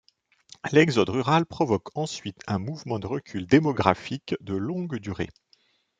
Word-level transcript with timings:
L'exode 0.71 1.09
rural 1.09 1.45
provoque 1.45 1.95
ensuite 1.95 2.39
un 2.47 2.57
mouvement 2.57 2.97
de 2.97 3.05
recul 3.05 3.45
démographique 3.45 4.33
de 4.41 4.55
longue 4.55 4.97
durée. 4.97 5.29